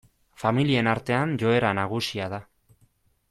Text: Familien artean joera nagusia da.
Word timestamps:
Familien 0.43 0.89
artean 0.93 1.35
joera 1.45 1.73
nagusia 1.81 2.31
da. 2.35 2.43